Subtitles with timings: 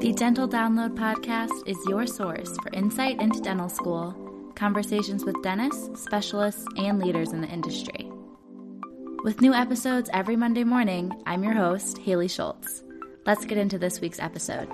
[0.00, 4.14] The Dental Download podcast is your source for insight into dental school,
[4.54, 8.08] conversations with dentists, specialists, and leaders in the industry.
[9.24, 12.84] With new episodes every Monday morning, I'm your host, Haley Schultz.
[13.26, 14.68] Let's get into this week's episode.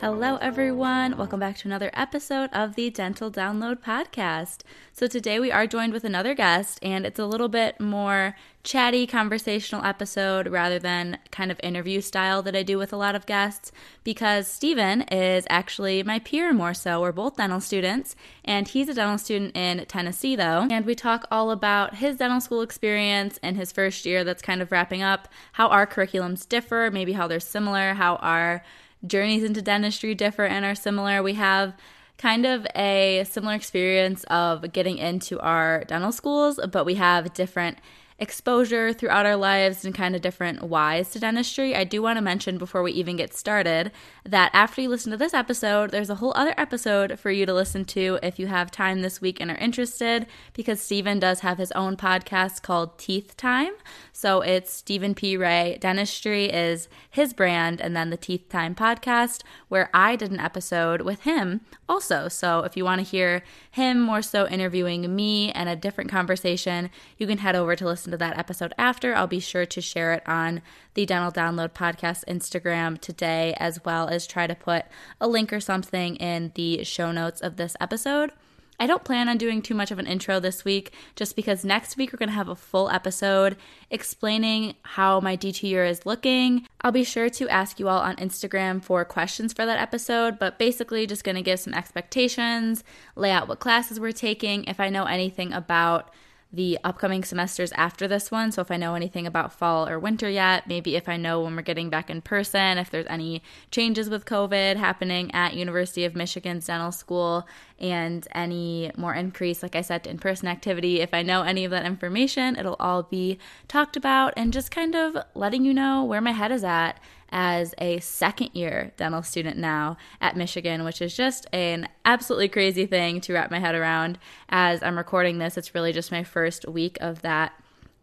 [0.00, 1.18] Hello, everyone.
[1.18, 4.58] Welcome back to another episode of the Dental Download Podcast.
[4.92, 9.08] So, today we are joined with another guest, and it's a little bit more chatty,
[9.08, 13.26] conversational episode rather than kind of interview style that I do with a lot of
[13.26, 13.72] guests
[14.04, 17.00] because Stephen is actually my peer more so.
[17.00, 20.68] We're both dental students, and he's a dental student in Tennessee, though.
[20.70, 24.62] And we talk all about his dental school experience and his first year that's kind
[24.62, 28.62] of wrapping up, how our curriculums differ, maybe how they're similar, how our
[29.06, 31.22] journeys into dentistry differ and are similar.
[31.22, 31.74] We have
[32.16, 37.78] kind of a similar experience of getting into our dental schools, but we have different
[38.20, 42.20] exposure throughout our lives and kind of different whys to dentistry, I do want to
[42.20, 43.92] mention before we even get started
[44.24, 47.54] that after you listen to this episode, there's a whole other episode for you to
[47.54, 51.58] listen to if you have time this week and are interested, because Stephen does have
[51.58, 53.72] his own podcast called Teeth Time.
[54.12, 55.36] So it's Stephen P.
[55.36, 55.78] Ray.
[55.80, 61.02] Dentistry is his brand, and then the Teeth Time podcast, where I did an episode
[61.02, 62.28] with him also.
[62.28, 66.90] So if you want to hear him more so interviewing me and a different conversation,
[67.16, 69.80] you can head over to listen listen to that episode after, I'll be sure to
[69.82, 70.62] share it on
[70.94, 74.86] the Dental Download Podcast Instagram today, as well as try to put
[75.20, 78.32] a link or something in the show notes of this episode.
[78.80, 81.96] I don't plan on doing too much of an intro this week just because next
[81.96, 83.56] week we're going to have a full episode
[83.90, 86.66] explaining how my D2 year is looking.
[86.80, 90.58] I'll be sure to ask you all on Instagram for questions for that episode, but
[90.58, 92.84] basically just going to give some expectations,
[93.16, 96.14] lay out what classes we're taking, if I know anything about
[96.50, 98.50] the upcoming semesters after this one.
[98.50, 101.54] So if I know anything about fall or winter yet, maybe if I know when
[101.54, 106.16] we're getting back in person, if there's any changes with COVID happening at University of
[106.16, 107.46] Michigan's dental school
[107.78, 111.70] and any more increase, like I said, in person activity, if I know any of
[111.70, 113.38] that information, it'll all be
[113.68, 116.98] talked about and just kind of letting you know where my head is at
[117.30, 122.86] as a second year dental student now at Michigan, which is just an absolutely crazy
[122.86, 124.18] thing to wrap my head around.
[124.48, 127.52] As I'm recording this, it's really just my first week of that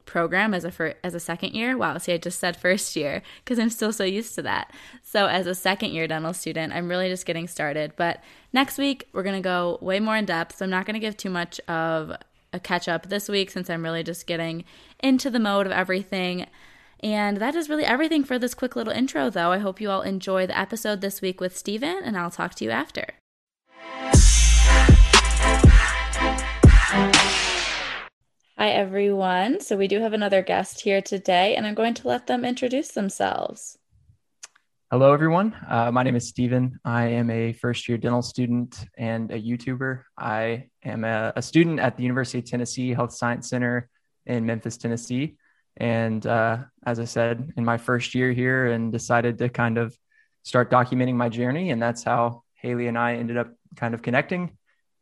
[0.05, 1.77] program as a as a second year.
[1.77, 4.71] Wow, see I just said first year because I'm still so used to that.
[5.01, 7.93] So as a second year dental student, I'm really just getting started.
[7.95, 10.57] But next week we're to go way more in depth.
[10.57, 12.15] So I'm not to give too much of
[12.53, 14.63] a catch up this week since I'm really just getting
[14.99, 16.47] into the mode of everything.
[17.01, 19.51] And that is really everything for this quick little intro, though.
[19.51, 22.65] I hope you all enjoy the episode this week with Stephen, and I'll talk to
[22.65, 23.05] you after.
[28.57, 29.59] Hi, everyone.
[29.59, 32.89] So, we do have another guest here today, and I'm going to let them introduce
[32.89, 33.77] themselves.
[34.91, 35.53] Hello, everyone.
[35.67, 36.79] Uh, my name is Stephen.
[36.85, 40.03] I am a first year dental student and a YouTuber.
[40.17, 43.89] I am a, a student at the University of Tennessee Health Science Center
[44.25, 45.37] in Memphis, Tennessee.
[45.77, 49.97] And uh, as I said, in my first year here, and decided to kind of
[50.43, 51.71] start documenting my journey.
[51.71, 54.57] And that's how Haley and I ended up kind of connecting.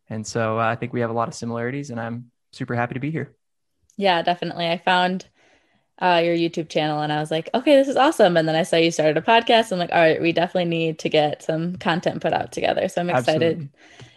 [0.10, 2.94] And so uh, I think we have a lot of similarities, and I'm super happy
[2.96, 3.36] to be here.
[3.98, 4.68] Yeah, definitely.
[4.68, 5.26] I found
[6.02, 8.36] uh, your YouTube channel and I was like, okay, this is awesome.
[8.36, 9.72] And then I saw you started a podcast.
[9.72, 12.88] I'm like, all right, we definitely need to get some content put out together.
[12.90, 13.70] So I'm excited, Absolutely.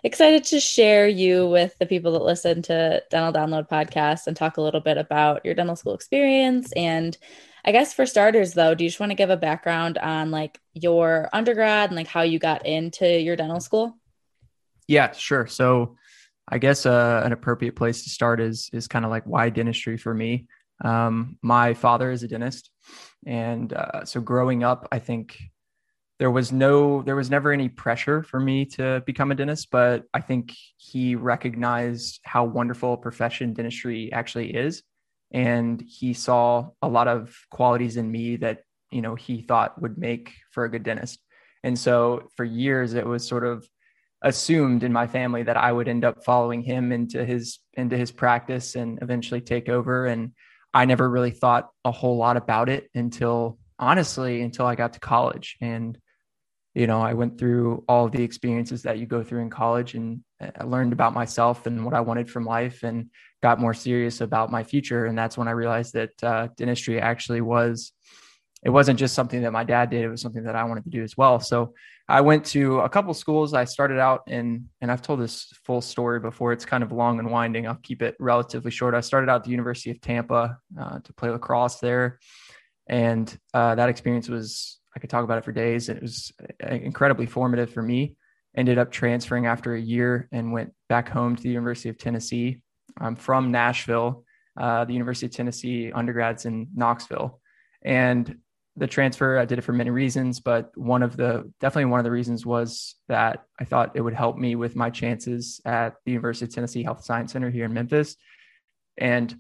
[0.03, 4.57] excited to share you with the people that listen to Dental Download podcast and talk
[4.57, 6.73] a little bit about your dental school experience.
[6.73, 7.17] And
[7.65, 10.59] I guess for starters, though, do you just want to give a background on like
[10.73, 13.99] your undergrad and like how you got into your dental school?
[14.89, 15.47] Yeah, sure.
[15.47, 15.97] So
[16.49, 19.97] I guess uh, an appropriate place to start is is kind of like why dentistry
[19.97, 20.47] for me.
[20.85, 22.71] Um, my father is a dentist,
[23.27, 25.39] and uh, so growing up, I think
[26.19, 30.05] there was no, there was never any pressure for me to become a dentist, but
[30.15, 34.83] I think he recognized how wonderful a profession dentistry actually is,
[35.33, 39.99] and he saw a lot of qualities in me that you know he thought would
[39.99, 41.19] make for a good dentist.
[41.65, 43.67] And so for years, it was sort of
[44.23, 48.11] assumed in my family that I would end up following him into his into his
[48.11, 50.33] practice and eventually take over and
[50.77, 55.01] I never really thought a whole lot about it until honestly until I got to
[55.01, 55.57] college.
[55.63, 55.99] And
[56.75, 60.21] you know I went through all the experiences that you go through in college and
[60.39, 63.09] I learned about myself and what I wanted from life and
[63.43, 65.07] got more serious about my future.
[65.07, 67.93] And that's when I realized that uh, dentistry actually was
[68.65, 70.91] it wasn't just something that my dad did it was something that I wanted to
[70.91, 71.75] do as well so
[72.09, 73.53] I went to a couple schools.
[73.53, 76.53] I started out in, and I've told this full story before.
[76.53, 77.67] It's kind of long and winding.
[77.67, 78.95] I'll keep it relatively short.
[78.95, 82.21] I started out at the University of Tampa uh, to play lacrosse there,
[82.87, 85.89] and uh, that experience was I could talk about it for days.
[85.89, 86.33] It was
[86.63, 88.17] uh, incredibly formative for me.
[88.57, 92.63] Ended up transferring after a year and went back home to the University of Tennessee.
[92.99, 94.25] I'm from Nashville.
[94.57, 97.41] Uh, the University of Tennessee undergrads in Knoxville,
[97.83, 98.39] and
[98.77, 102.05] the transfer, I did it for many reasons, but one of the definitely one of
[102.05, 106.13] the reasons was that I thought it would help me with my chances at the
[106.13, 108.17] University of Tennessee Health Science Center here in Memphis.
[108.99, 109.35] And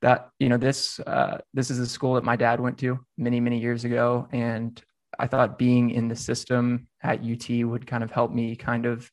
[0.00, 3.38] that, you know, this uh, this is a school that my dad went to many,
[3.38, 4.26] many years ago.
[4.32, 4.82] And
[5.16, 9.08] I thought being in the system at UT would kind of help me kind of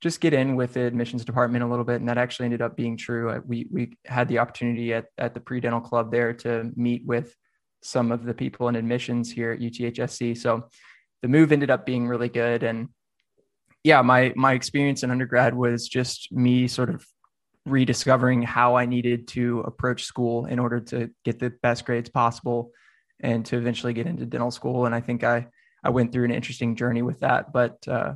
[0.00, 2.00] just get in with the admissions department a little bit.
[2.00, 3.40] And that actually ended up being true.
[3.46, 7.36] We we had the opportunity at, at the pre-dental club there to meet with
[7.82, 10.36] some of the people in admissions here at UTHSC.
[10.36, 10.68] So
[11.22, 12.62] the move ended up being really good.
[12.62, 12.88] And
[13.84, 17.06] yeah, my my experience in undergrad was just me sort of
[17.66, 22.72] rediscovering how I needed to approach school in order to get the best grades possible
[23.20, 24.86] and to eventually get into dental school.
[24.86, 25.46] And I think I
[25.82, 27.52] I went through an interesting journey with that.
[27.52, 28.14] But uh,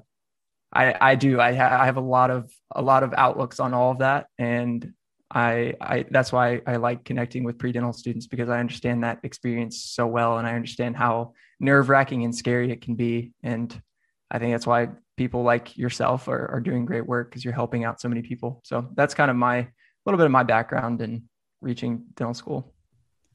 [0.73, 3.75] I I do I, ha- I have a lot of a lot of outlooks on
[3.75, 4.93] all of that, and
[5.31, 9.83] I, I that's why I like connecting with pre-dental students because I understand that experience
[9.83, 13.33] so well and I understand how nerve-wracking and scary it can be.
[13.43, 13.83] And
[14.31, 17.85] I think that's why people like yourself are, are doing great work because you're helping
[17.85, 18.61] out so many people.
[18.65, 19.69] So that's kind of my
[20.05, 21.29] little bit of my background in
[21.61, 22.73] reaching dental school.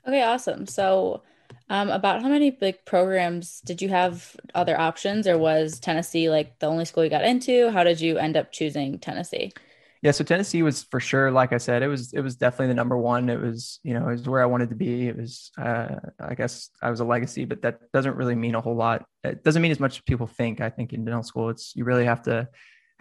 [0.08, 0.68] Okay, awesome.
[0.68, 1.24] So
[1.70, 6.60] um, about how many big programs did you have other options or was Tennessee like
[6.60, 7.70] the only school you got into?
[7.72, 9.52] How did you end up choosing Tennessee?
[10.02, 12.76] Yeah, so Tennessee was for sure, like I said, it was it was definitely the
[12.76, 13.28] number one.
[13.28, 15.10] It was you know it was where I wanted to be.
[15.10, 18.62] It was uh, I guess I was a legacy, but that doesn't really mean a
[18.62, 19.06] whole lot.
[19.26, 20.62] It doesn't mean as much as people think.
[20.62, 22.48] I think in dental school, it's you really have to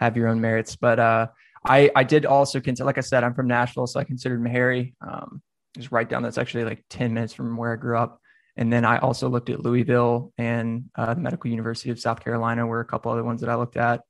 [0.01, 0.75] have your own merits.
[0.75, 1.27] But uh,
[1.65, 4.93] I I did also consider, like I said, I'm from Nashville, so I considered Meharry.
[4.99, 5.41] Um,
[5.77, 6.23] just right down.
[6.23, 8.19] That's actually like ten minutes from where I grew up.
[8.57, 12.67] And then I also looked at Louisville and uh, the Medical University of South Carolina,
[12.67, 14.01] were a couple other ones that I looked at.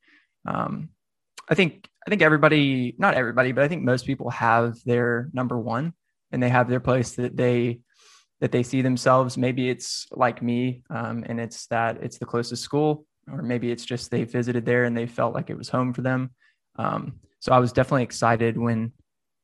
[0.47, 0.89] Um,
[1.47, 5.59] I think I think everybody, not everybody, but I think most people have their number
[5.59, 5.94] one
[6.31, 7.81] and they have their place that they
[8.41, 9.38] that they see themselves.
[9.38, 13.85] Maybe it's like me, um, and it's that it's the closest school, or maybe it's
[13.85, 16.31] just they visited there and they felt like it was home for them.
[16.79, 18.91] Um, so I was definitely excited when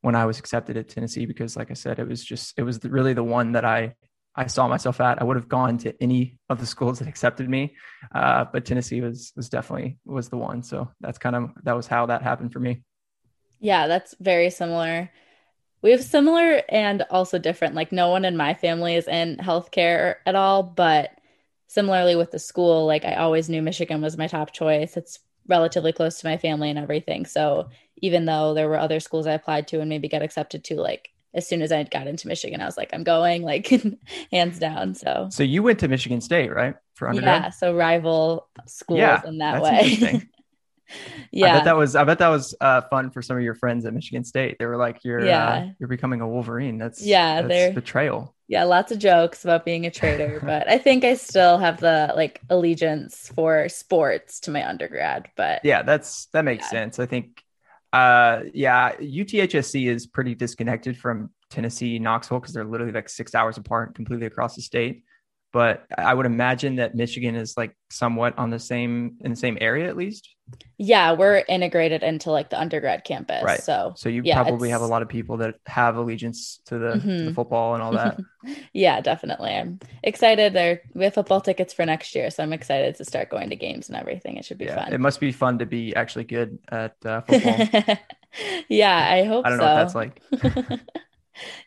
[0.00, 2.82] when I was accepted at Tennessee because, like I said, it was just it was
[2.82, 3.94] really the one that I
[4.36, 5.20] I saw myself at.
[5.20, 7.74] I would have gone to any of the schools that accepted me,
[8.14, 10.62] uh, but Tennessee was was definitely was the one.
[10.62, 12.82] So that's kind of that was how that happened for me.
[13.60, 15.10] Yeah, that's very similar.
[15.82, 17.74] We have similar and also different.
[17.74, 21.10] Like no one in my family is in healthcare at all, but
[21.68, 24.96] similarly with the school, like I always knew Michigan was my top choice.
[24.96, 27.24] It's relatively close to my family and everything.
[27.24, 27.68] So
[27.98, 31.10] even though there were other schools I applied to and maybe got accepted to, like
[31.36, 33.70] as soon as I got into Michigan, I was like, I'm going, like
[34.32, 34.94] hands down.
[34.94, 37.42] So, so you went to Michigan State, right, for undergrad?
[37.42, 40.22] Yeah, so rival schools yeah, in that way.
[41.30, 41.94] yeah, I bet that was.
[41.94, 44.56] I bet that was uh, fun for some of your friends at Michigan State.
[44.58, 47.72] They were like, "You're, uh, yeah, uh, you're becoming a Wolverine." That's yeah, that's they're
[47.72, 48.34] betrayal.
[48.48, 52.12] Yeah, lots of jokes about being a traitor, but I think I still have the
[52.16, 55.28] like allegiance for sports to my undergrad.
[55.36, 56.70] But yeah, that's that makes yeah.
[56.70, 56.98] sense.
[56.98, 57.42] I think
[57.96, 63.56] uh, yeah, UTHSC is pretty disconnected from Tennessee, Knoxville, because they're literally like six hours
[63.56, 65.02] apart, completely across the state
[65.52, 69.56] but I would imagine that Michigan is like somewhat on the same in the same
[69.60, 70.28] area at least.
[70.78, 73.42] Yeah, we're integrated into like the undergrad campus.
[73.42, 73.60] Right.
[73.60, 76.86] So so you yeah, probably have a lot of people that have allegiance to the,
[76.86, 77.00] mm-hmm.
[77.00, 77.34] to the mm-hmm.
[77.34, 78.20] football and all that.
[78.72, 79.50] yeah, definitely.
[79.50, 80.52] I'm excited.
[80.52, 83.56] There we have football tickets for next year, so I'm excited to start going to
[83.56, 84.36] games and everything.
[84.36, 84.92] It should be yeah, fun.
[84.92, 87.96] It must be fun to be actually good at uh, football.
[88.68, 89.46] yeah, I hope.
[89.46, 89.64] I don't so.
[89.64, 90.22] know what that's like.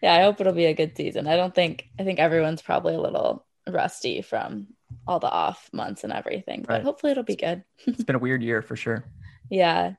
[0.01, 1.27] yeah, I hope it'll be a good season.
[1.27, 4.67] I don't think I think everyone's probably a little rusty from
[5.07, 6.83] all the off months and everything, but right.
[6.83, 7.63] hopefully it'll be good.
[7.87, 9.05] it's been a weird year for sure.
[9.49, 9.93] Yeah.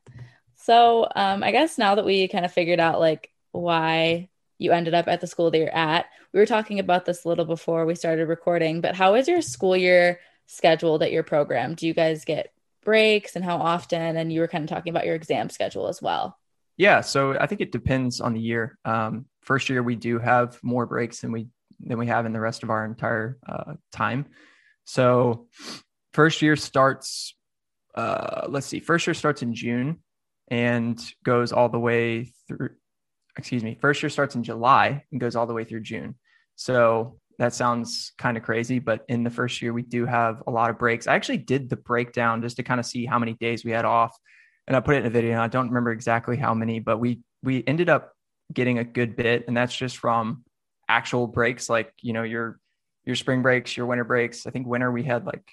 [0.57, 4.95] So, um, I guess now that we kind of figured out like why you ended
[4.95, 7.87] up at the school that you're at, we were talking about this a little before
[7.87, 11.75] we started recording, but how is your school year scheduled at your program?
[11.75, 12.53] Do you guys get
[12.85, 14.17] breaks and how often?
[14.17, 16.39] And you were kind of talking about your exam schedule as well.
[16.77, 18.79] Yeah, so I think it depends on the year.
[18.85, 21.49] Um, first year we do have more breaks than we
[21.85, 24.27] than we have in the rest of our entire uh, time.
[24.85, 25.49] So,
[26.13, 27.35] first year starts.
[27.95, 28.81] Uh, let's see.
[28.81, 29.99] First year starts in June
[30.49, 32.71] and goes all the way through.
[33.37, 33.79] Excuse me.
[33.81, 36.17] First year starts in July and goes all the way through June.
[36.57, 40.51] So that sounds kind of crazy, but in the first year we do have a
[40.51, 41.07] lot of breaks.
[41.07, 43.87] I actually did the breakdown just to kind of see how many days we had
[43.87, 44.15] off,
[44.67, 45.41] and I put it in a video.
[45.41, 48.13] I don't remember exactly how many, but we we ended up
[48.53, 50.45] getting a good bit, and that's just from
[50.91, 52.59] actual breaks like you know your
[53.05, 54.47] your spring breaks, your winter breaks.
[54.47, 55.49] I think winter we had like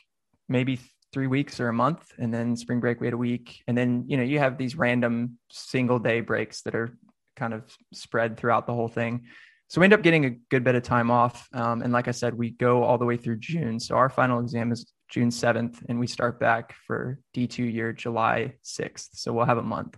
[0.50, 0.80] maybe
[1.14, 4.06] three weeks or a month, and then spring break we had a week, and then
[4.08, 6.98] you know you have these random single day breaks that are
[7.36, 7.64] kind of
[7.94, 9.26] spread throughout the whole thing.
[9.70, 12.12] So we end up getting a good bit of time off, um, and like I
[12.12, 13.80] said, we go all the way through June.
[13.80, 17.94] So our final exam is June seventh, and we start back for D two year
[17.94, 19.10] July sixth.
[19.14, 19.98] So we'll have a month.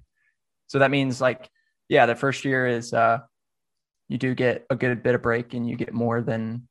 [0.67, 1.49] So that means like
[1.87, 3.19] yeah, the first year is uh,
[4.09, 6.67] you do get a good bit of break, and you get more than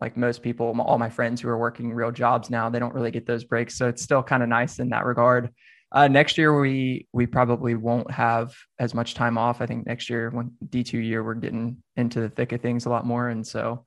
[0.00, 3.10] like most people, all my friends who are working real jobs now, they don't really
[3.10, 3.76] get those breaks.
[3.76, 5.50] So it's still kind of nice in that regard.
[5.92, 9.60] Uh, next year we we probably won't have as much time off.
[9.60, 12.86] I think next year when D two year we're getting into the thick of things
[12.86, 13.84] a lot more, and so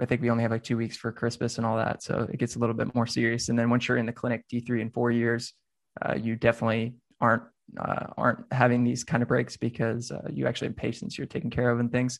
[0.00, 2.02] I think we only have like two weeks for Christmas and all that.
[2.02, 3.48] So it gets a little bit more serious.
[3.50, 5.52] And then once you're in the clinic D three and four years,
[6.00, 7.42] uh, you definitely aren't
[7.78, 11.50] uh, aren't having these kind of breaks because uh, you actually have patients you're taking
[11.50, 12.18] care of and things.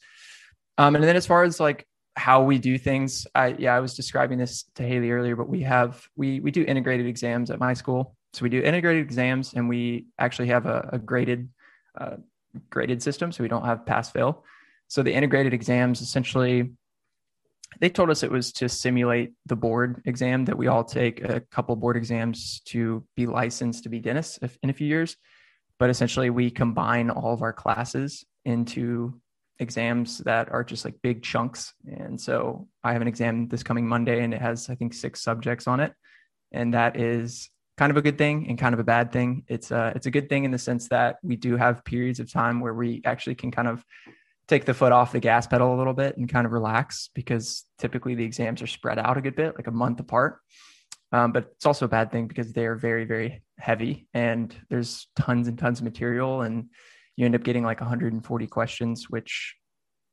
[0.78, 3.26] Um, and then as far as like how we do things.
[3.34, 6.62] I yeah, I was describing this to Haley earlier, but we have we we do
[6.62, 8.16] integrated exams at my school.
[8.32, 11.48] So we do integrated exams, and we actually have a, a graded
[11.98, 12.16] uh,
[12.70, 13.32] graded system.
[13.32, 14.44] So we don't have pass fail.
[14.88, 16.72] So the integrated exams essentially.
[17.80, 21.40] They told us it was to simulate the board exam that we all take a
[21.40, 25.16] couple board exams to be licensed to be dentists in a few years.
[25.82, 29.20] But essentially, we combine all of our classes into
[29.58, 31.74] exams that are just like big chunks.
[31.84, 35.24] And so I have an exam this coming Monday and it has, I think, six
[35.24, 35.92] subjects on it.
[36.52, 39.42] And that is kind of a good thing and kind of a bad thing.
[39.48, 42.30] It's a, it's a good thing in the sense that we do have periods of
[42.30, 43.84] time where we actually can kind of
[44.46, 47.64] take the foot off the gas pedal a little bit and kind of relax because
[47.78, 50.38] typically the exams are spread out a good bit, like a month apart.
[51.12, 55.46] Um, but it's also a bad thing because they're very, very heavy and there's tons
[55.46, 56.70] and tons of material and
[57.16, 59.54] you end up getting like 140 questions, which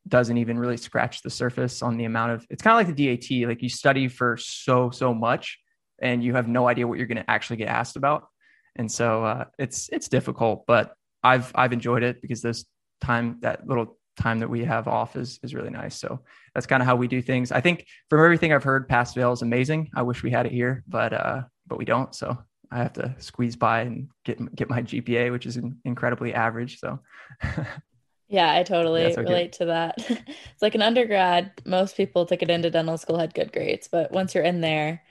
[0.07, 3.17] doesn't even really scratch the surface on the amount of it's kind of like the
[3.17, 3.47] DAT.
[3.47, 5.57] Like you study for so, so much
[6.01, 8.27] and you have no idea what you're going to actually get asked about.
[8.75, 12.65] And so uh, it's it's difficult, but I've I've enjoyed it because this
[13.01, 15.99] time that little time that we have off is is really nice.
[15.99, 16.19] So
[16.53, 17.51] that's kind of how we do things.
[17.51, 19.89] I think from everything I've heard, pass fail is amazing.
[19.95, 22.13] I wish we had it here, but uh, but we don't.
[22.13, 22.37] So
[22.71, 26.79] I have to squeeze by and get get my GPA, which is incredibly average.
[26.79, 26.99] So.
[28.29, 29.21] yeah, I totally yeah, okay.
[29.21, 29.95] relate to that.
[30.09, 34.11] it's like an undergrad, most people to get into dental school had good grades, but
[34.11, 35.01] once you're in there,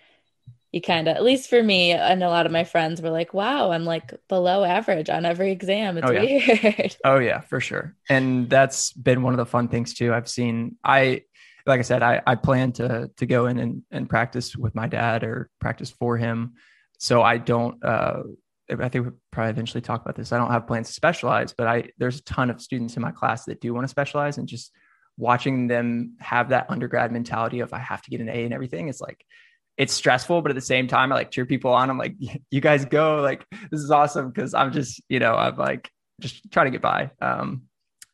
[0.72, 3.32] you kind of, at least for me, and a lot of my friends were like,
[3.32, 6.20] "Wow, I'm like below average on every exam." It's oh, yeah.
[6.20, 6.96] weird.
[7.04, 7.96] Oh yeah, for sure.
[8.08, 10.12] And that's been one of the fun things too.
[10.12, 10.76] I've seen.
[10.84, 11.22] I
[11.66, 14.88] like I said, I I plan to to go in and and practice with my
[14.88, 16.54] dad or practice for him
[16.98, 17.82] so I don't.
[17.82, 18.24] Uh,
[18.70, 20.30] I think we'll probably eventually talk about this.
[20.30, 23.12] I don't have plans to specialize, but I there's a ton of students in my
[23.12, 24.72] class that do want to specialize, and just
[25.16, 28.88] watching them have that undergrad mentality of I have to get an A and everything
[28.88, 29.24] is like
[29.78, 31.88] it's stressful, but at the same time, I like cheer people on.
[31.88, 32.16] I'm like,
[32.50, 36.50] you guys go, like this is awesome because I'm just you know I'm like just
[36.50, 37.10] trying to get by.
[37.20, 37.68] Um,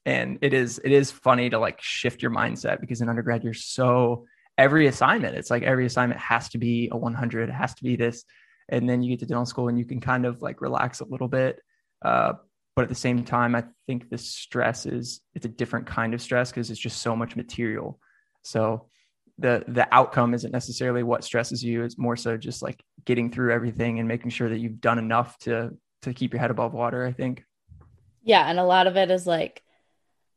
[0.07, 3.55] and it is it is funny to like shift your mindset because in undergrad you're
[3.55, 4.27] so
[4.59, 7.97] every assignment it's like every assignment has to be a 100 it has to be
[7.97, 8.25] this
[8.69, 11.05] and then you get to dental school and you can kind of like relax a
[11.07, 11.61] little bit
[12.05, 12.35] uh,
[12.77, 16.21] but at the same time i think the stress is it's a different kind of
[16.21, 17.99] stress because it's just so much material
[18.43, 18.87] so
[19.39, 21.83] the the outcome isn't necessarily what stresses you.
[21.83, 25.39] It's more so just like getting through everything and making sure that you've done enough
[25.39, 27.45] to to keep your head above water i think.
[28.23, 29.63] Yeah and a lot of it is like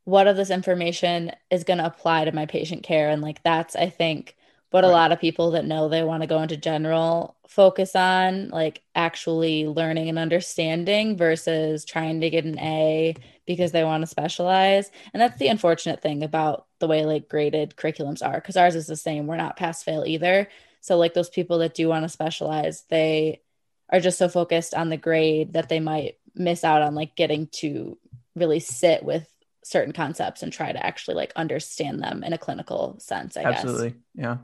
[0.05, 3.09] what of this information is going to apply to my patient care?
[3.09, 4.35] And like that's i think
[4.69, 4.89] what right.
[4.89, 8.81] a lot of people that know they want to go into general focus on like
[8.95, 13.15] actually learning and understanding versus trying to get an A
[13.47, 14.91] because they want to specialize.
[15.13, 18.85] And that's the unfortunate thing about the way like graded curriculums are because ours is
[18.85, 19.25] the same.
[19.25, 20.49] We're not pass fail either.
[20.81, 23.41] So like those people that do want to specialize, they
[23.89, 27.47] are just so focused on the grade that they might miss out on like getting
[27.47, 27.97] to
[28.35, 29.27] really sit with
[29.63, 33.89] certain concepts and try to actually like understand them in a clinical sense, I Absolutely.
[33.89, 33.97] guess.
[34.15, 34.37] Yeah.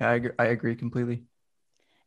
[0.00, 1.24] Yeah, I agree, I agree completely.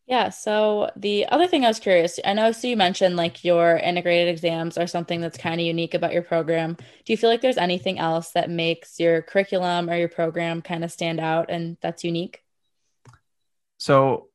[0.10, 0.30] Yeah.
[0.30, 4.28] So the other thing I was curious, I know so you mentioned like your integrated
[4.28, 6.74] exams are something that's kind of unique about your program.
[6.74, 10.84] Do you feel like there's anything else that makes your curriculum or your program kind
[10.84, 12.42] of stand out and that's unique?
[13.78, 14.30] So,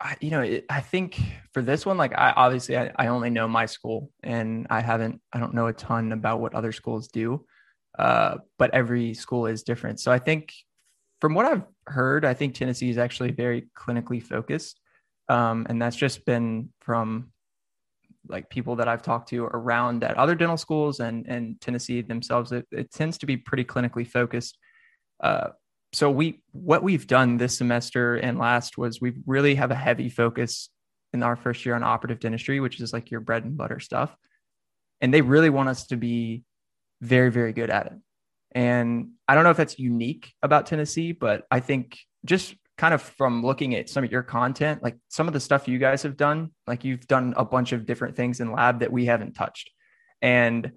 [0.00, 1.20] I, you know, it, I think
[1.54, 5.20] for this one, like I obviously I, I only know my school and I haven't,
[5.32, 7.46] I don't know a ton about what other schools do.
[7.96, 10.00] Uh, but every school is different.
[10.00, 10.52] So I think
[11.20, 14.80] from what I've heard, I think Tennessee is actually very clinically focused.
[15.28, 17.32] Um, and that's just been from
[18.28, 22.52] like people that I've talked to around at other dental schools and and Tennessee themselves.
[22.52, 24.58] It, it tends to be pretty clinically focused.
[25.20, 25.48] Uh,
[25.92, 30.08] so we what we've done this semester and last was we really have a heavy
[30.08, 30.68] focus
[31.12, 34.14] in our first year on operative dentistry, which is like your bread and butter stuff.
[35.00, 36.44] And they really want us to be
[37.00, 37.92] very, very good at it.
[38.52, 43.00] And I don't know if that's unique about Tennessee, but I think just kind of
[43.00, 46.16] from looking at some of your content, like some of the stuff you guys have
[46.16, 49.70] done, like you've done a bunch of different things in lab that we haven't touched.
[50.20, 50.72] And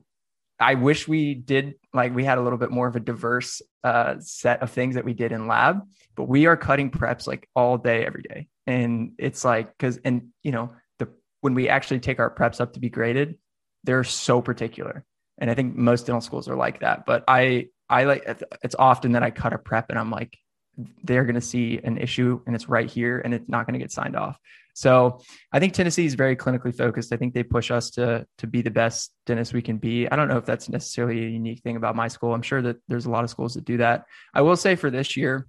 [0.59, 4.15] I wish we did like we had a little bit more of a diverse uh,
[4.19, 5.81] set of things that we did in lab,
[6.15, 8.47] but we are cutting preps like all day, every day.
[8.67, 11.09] And it's like, cause, and you know, the,
[11.41, 13.37] when we actually take our preps up to be graded,
[13.83, 15.05] they're so particular.
[15.37, 18.23] And I think most dental schools are like that, but I, I like,
[18.61, 20.37] it's often that I cut a prep and I'm like,
[21.03, 23.79] they're going to see an issue and it's right here and it's not going to
[23.79, 24.37] get signed off.
[24.73, 25.19] So
[25.51, 27.11] I think Tennessee is very clinically focused.
[27.11, 30.07] I think they push us to to be the best dentist we can be.
[30.07, 32.33] I don't know if that's necessarily a unique thing about my school.
[32.33, 34.05] I'm sure that there's a lot of schools that do that.
[34.33, 35.47] I will say for this year,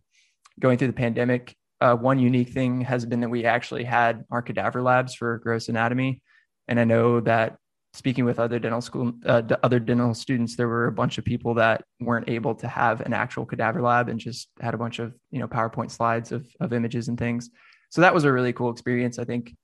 [0.59, 4.43] going through the pandemic, uh, one unique thing has been that we actually had our
[4.43, 6.23] cadaver labs for gross anatomy,
[6.67, 7.57] and I know that
[7.92, 11.54] speaking with other dental school uh, other dental students there were a bunch of people
[11.54, 15.14] that weren't able to have an actual cadaver lab and just had a bunch of
[15.30, 17.50] you know powerpoint slides of, of images and things.
[17.90, 19.18] So that was a really cool experience.
[19.18, 19.56] I think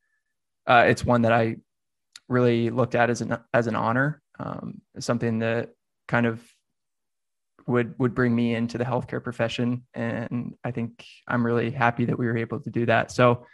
[0.66, 1.56] uh, it's one that i
[2.28, 5.70] really looked at as an as an honor um, something that
[6.08, 6.42] kind of
[7.68, 9.86] would would bring me into the healthcare profession.
[9.94, 13.12] And i think i'm really happy that we were able to do that.
[13.12, 13.46] So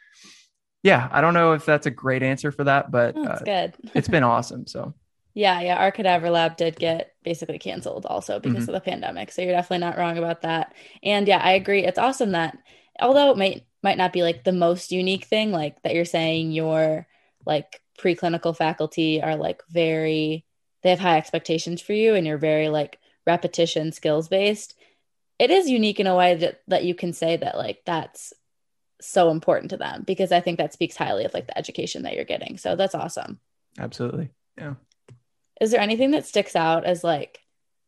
[0.83, 3.75] yeah, I don't know if that's a great answer for that, but that's uh, good.
[3.95, 4.67] it's been awesome.
[4.67, 4.95] So
[5.35, 8.75] yeah, yeah, our cadaver lab did get basically canceled also because mm-hmm.
[8.75, 9.31] of the pandemic.
[9.31, 10.75] So you're definitely not wrong about that.
[11.03, 11.85] And yeah, I agree.
[11.85, 12.59] It's awesome that
[13.01, 16.53] although it might might not be like the most unique thing, like that you're saying
[16.53, 17.07] your
[17.47, 20.45] like preclinical faculty are like very
[20.83, 24.75] they have high expectations for you and you're very like repetition skills based.
[25.39, 28.33] It is unique in a way that that you can say that like that's
[29.03, 32.15] so important to them because I think that speaks highly of like the education that
[32.15, 32.59] you're getting.
[32.59, 33.41] So that's awesome.
[33.79, 34.31] Absolutely.
[34.57, 34.75] Yeah.
[35.61, 37.41] Is there anything that sticks out as like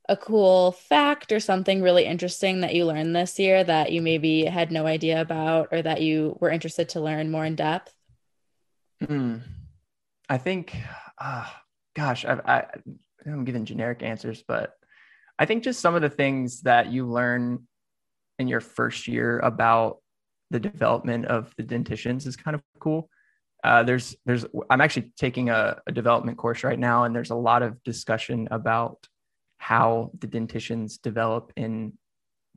[0.08, 4.44] a cool fact or something really interesting that you learned this year that you maybe
[4.44, 7.94] had no idea about or that you were interested to learn more in depth?
[9.02, 9.42] Mm,
[10.28, 10.76] I think,
[11.18, 11.46] uh,
[11.96, 12.64] gosh, I, I,
[13.26, 14.74] I'm giving generic answers, but
[15.38, 17.66] I think just some of the things that you learn
[18.38, 19.98] in your first year about
[20.50, 23.08] the development of the dentitions is kind of cool.
[23.62, 27.34] Uh, there's there's I'm actually taking a, a, development course right now, and there's a
[27.34, 29.06] lot of discussion about
[29.56, 31.94] how the dentitions develop in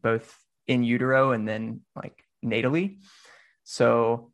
[0.01, 2.97] both in utero and then like natally.
[3.63, 4.33] So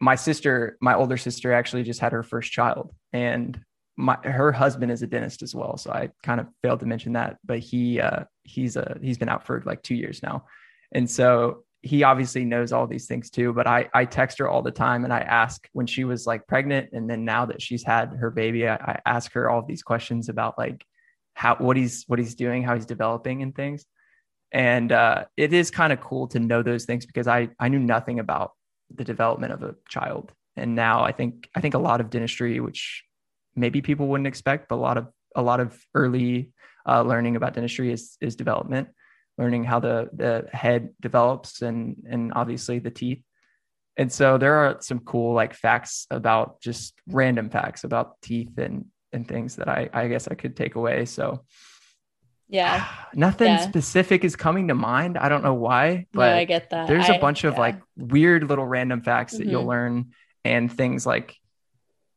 [0.00, 3.60] my sister, my older sister, actually just had her first child, and
[3.96, 5.76] my her husband is a dentist as well.
[5.76, 9.28] So I kind of failed to mention that, but he uh, he's a he's been
[9.28, 10.46] out for like two years now,
[10.92, 14.62] and so he obviously knows all these things too but i i text her all
[14.62, 17.82] the time and i ask when she was like pregnant and then now that she's
[17.82, 20.84] had her baby i, I ask her all these questions about like
[21.34, 23.84] how what he's what he's doing how he's developing and things.
[24.54, 27.78] And uh, it is kind of cool to know those things because i i knew
[27.78, 28.52] nothing about
[28.94, 30.32] the development of a child.
[30.56, 33.04] And now i think i think a lot of dentistry which
[33.56, 36.52] maybe people wouldn't expect but a lot of a lot of early
[36.86, 38.88] uh, learning about dentistry is is development
[39.38, 43.22] learning how the the head develops and and obviously the teeth.
[43.96, 48.86] And so there are some cool like facts about just random facts about teeth and
[49.12, 51.04] and things that I I guess I could take away.
[51.04, 51.44] So
[52.48, 53.68] yeah, nothing yeah.
[53.68, 55.18] specific is coming to mind.
[55.18, 56.88] I don't know why, but no, I get that.
[56.88, 57.60] There's a bunch of yeah.
[57.60, 59.50] like weird little random facts that mm-hmm.
[59.50, 60.12] you'll learn
[60.44, 61.36] and things like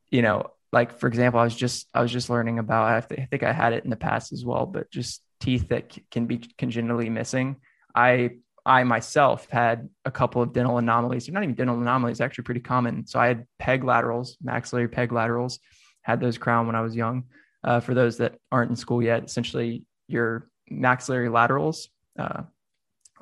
[0.10, 3.26] you know like for example i was just i was just learning about I, I
[3.26, 6.26] think i had it in the past as well but just teeth that c- can
[6.26, 7.58] be congenitally missing.
[7.94, 8.32] I
[8.66, 11.26] I myself had a couple of dental anomalies.
[11.26, 13.06] They're not even dental anomalies, actually pretty common.
[13.06, 15.60] So I had peg laterals, maxillary peg laterals,
[16.02, 17.26] had those crown when I was young.
[17.64, 22.44] Uh, for those that aren't in school yet, essentially your maxillary laterals, uh,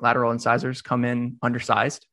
[0.00, 2.06] lateral incisors come in undersized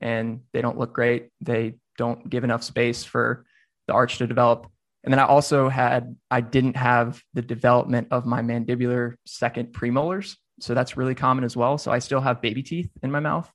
[0.00, 1.30] and they don't look great.
[1.40, 3.44] They don't give enough space for
[3.86, 4.66] the arch to develop.
[5.04, 10.36] And then I also had, I didn't have the development of my mandibular second premolars.
[10.60, 11.76] So that's really common as well.
[11.76, 13.50] So I still have baby teeth in my mouth.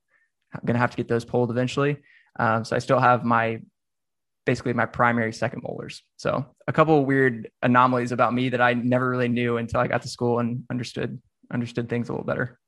[0.53, 1.97] I'm going to have to get those pulled eventually.
[2.38, 3.62] Um, so I still have my,
[4.45, 6.03] basically my primary second molars.
[6.17, 9.88] So a couple of weird anomalies about me that I never really knew until I
[9.88, 11.19] got to school and understood,
[11.51, 12.59] understood things a little better.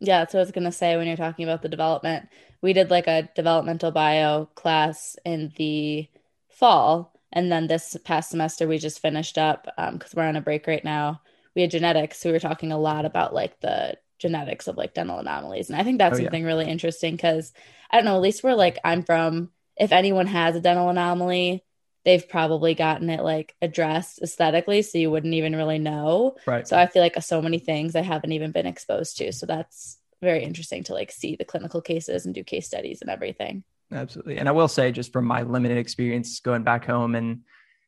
[0.00, 2.28] Yeah, that's what I was going to say when you're talking about the development.
[2.62, 6.08] We did like a developmental bio class in the
[6.50, 10.40] fall and then this past semester, we just finished up because um, we're on a
[10.40, 11.20] break right now.
[11.56, 12.20] We had genetics.
[12.20, 15.68] So we were talking a lot about like the genetics of like dental anomalies.
[15.68, 16.26] And I think that's Oh, yeah.
[16.26, 17.52] something really interesting because
[17.90, 21.64] I don't know, at least where like I'm from, if anyone has a dental anomaly,
[22.04, 24.82] they've probably gotten it like addressed aesthetically.
[24.82, 26.36] So you wouldn't even really know.
[26.46, 26.66] Right.
[26.66, 29.32] So I feel like so many things I haven't even been exposed to.
[29.32, 33.10] So that's very interesting to like see the clinical cases and do case studies and
[33.10, 33.64] everything.
[33.94, 34.38] Absolutely.
[34.38, 37.40] And I will say, just from my limited experience going back home and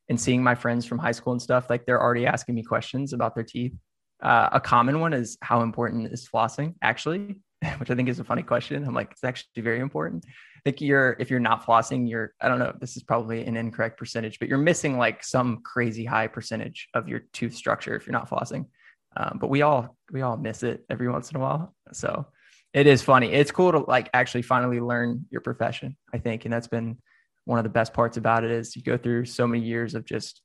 [0.09, 3.11] and seeing my friends from high school and stuff, like they're already asking me questions
[3.11, 3.73] about their teeth.
[4.23, 7.35] Uh, a common one is how important is flossing actually,
[7.77, 8.85] which I think is a funny question.
[8.85, 10.25] I'm like, it's actually very important.
[10.63, 12.73] Think you're if you're not flossing, you're I don't know.
[12.79, 17.09] This is probably an incorrect percentage, but you're missing like some crazy high percentage of
[17.09, 18.65] your tooth structure if you're not flossing.
[19.17, 21.75] Um, but we all we all miss it every once in a while.
[21.91, 22.27] So
[22.73, 23.31] it is funny.
[23.31, 26.45] It's cool to like actually finally learn your profession, I think.
[26.45, 26.97] And that's been
[27.45, 30.05] one of the best parts about it is you go through so many years of
[30.05, 30.41] just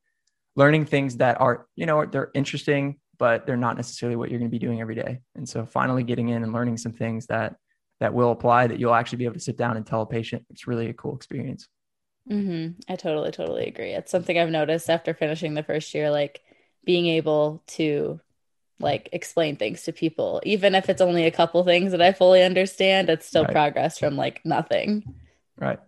[0.54, 4.50] learning things that are, you know, they're interesting, but they're not necessarily what you're going
[4.50, 5.20] to be doing every day.
[5.34, 7.56] And so finally getting in and learning some things that
[8.00, 10.44] that will apply that you'll actually be able to sit down and tell a patient.
[10.50, 11.68] It's really a cool experience.
[12.30, 12.80] Mm-hmm.
[12.88, 13.92] I totally, totally agree.
[13.92, 16.40] It's something I've noticed after finishing the first year, like
[16.84, 18.20] being able to
[18.80, 22.42] like explain things to people, even if it's only a couple things that I fully
[22.42, 23.52] understand, it's still Right.
[23.52, 25.04] progress from like nothing.
[25.58, 25.78] Right.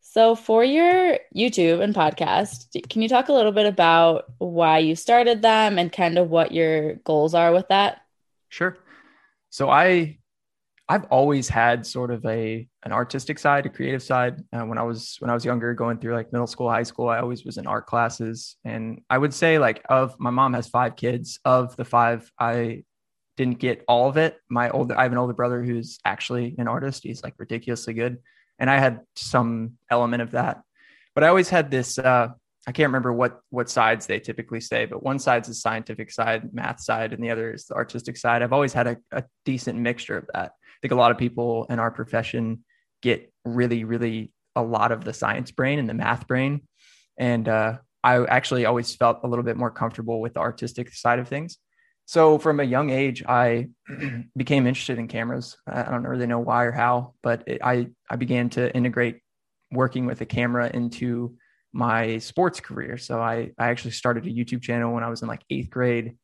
[0.00, 4.94] So, for your YouTube and podcast, can you talk a little bit about why you
[4.94, 8.02] started them and kind of what your goals are with that?
[8.48, 8.76] Sure.
[9.48, 10.18] So I
[10.92, 14.44] I've always had sort of a an artistic side, a creative side.
[14.52, 17.08] Uh, when I was when I was younger, going through like middle school, high school,
[17.08, 20.68] I always was in art classes, and I would say like of my mom has
[20.68, 21.40] five kids.
[21.46, 22.84] Of the five, I
[23.38, 24.36] didn't get all of it.
[24.50, 27.04] My older, I have an older brother who's actually an artist.
[27.04, 28.18] He's like ridiculously good,
[28.58, 30.60] and I had some element of that.
[31.14, 31.98] But I always had this.
[31.98, 32.28] Uh,
[32.66, 36.52] I can't remember what what sides they typically say, but one side's the scientific side,
[36.52, 38.42] math side, and the other is the artistic side.
[38.42, 40.52] I've always had a, a decent mixture of that.
[40.82, 42.64] Think a lot of people in our profession
[43.02, 46.62] get really, really a lot of the science brain and the math brain,
[47.16, 51.18] and uh, I actually always felt a little bit more comfortable with the artistic side
[51.18, 51.58] of things.
[52.04, 53.68] So from a young age, I
[54.36, 55.56] became interested in cameras.
[55.66, 59.20] I don't really know why or how, but it, I I began to integrate
[59.70, 61.36] working with a camera into
[61.72, 62.98] my sports career.
[62.98, 66.16] So I, I actually started a YouTube channel when I was in like eighth grade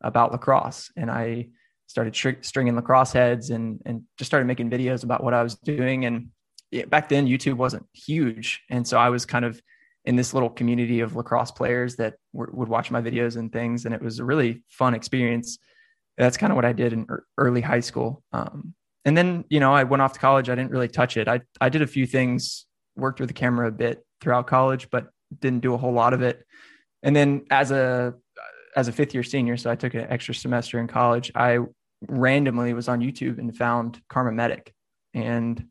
[0.00, 0.90] about lacrosse.
[0.96, 1.50] And I
[1.86, 5.54] started stri- stringing lacrosse heads and, and just started making videos about what I was
[5.54, 6.04] doing.
[6.04, 6.28] And
[6.70, 8.62] yeah, back then YouTube wasn't huge.
[8.70, 9.60] And so I was kind of
[10.04, 13.84] in this little community of lacrosse players that were, would watch my videos and things.
[13.84, 15.58] And it was a really fun experience.
[16.16, 18.22] That's kind of what I did in er- early high school.
[18.32, 20.48] Um, and then, you know, I went off to college.
[20.48, 21.28] I didn't really touch it.
[21.28, 25.08] I, I did a few things, worked with the camera a bit throughout college, but
[25.40, 26.44] didn't do a whole lot of it.
[27.02, 28.14] And then as a
[28.74, 31.60] as a fifth year senior, so I took an extra semester in college, I
[32.08, 34.72] randomly was on YouTube and found Kharma Medic.
[35.14, 35.66] And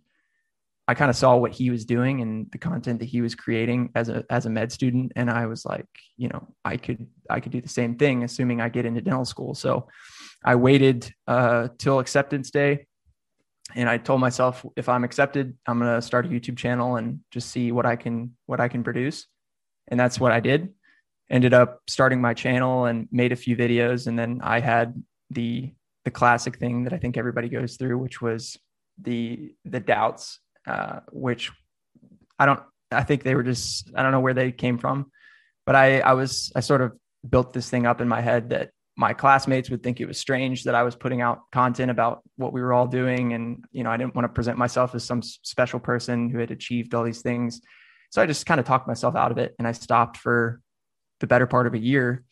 [0.88, 3.92] I kind of saw what he was doing and the content that he was creating
[3.96, 5.14] as a as a med student.
[5.16, 8.62] And I was like, you know, I could I could do the same thing, assuming
[8.62, 9.56] I get into dental school.
[9.56, 9.88] So
[10.44, 12.86] I waited uh, till acceptance day
[13.74, 17.50] and I told myself if I'm accepted, I'm gonna start a YouTube channel and just
[17.50, 19.26] see what I can what I can produce,
[19.88, 20.74] and that's what I did.
[21.30, 25.74] Ended up starting my channel and made a few videos, and then I had the
[26.06, 28.58] the classic thing that I think everybody goes through, which was
[29.02, 31.52] the the doubts, uh, which
[32.40, 35.12] I don't I think they were just I don't know where they came from,
[35.66, 36.94] but I I was I sort of
[37.28, 40.64] built this thing up in my head that my classmates would think it was strange
[40.64, 43.34] that I was putting out content about what we were all doing.
[43.34, 46.52] And, you know, I didn't want to present myself as some special person who had
[46.52, 47.62] achieved all these things.
[48.12, 50.62] So I just kind of talked myself out of it and I stopped for
[51.20, 52.24] the better part of a year.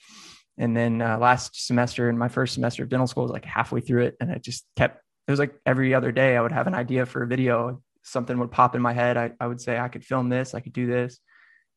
[0.58, 3.82] And then uh, last semester in my first semester of dental school was like halfway
[3.82, 4.18] through it.
[4.20, 7.06] And I just kept, it was like every other day I would have an idea
[7.06, 7.82] for a video.
[8.04, 9.18] Something would pop in my head.
[9.18, 11.20] I, I would say, I could film this, I could do this.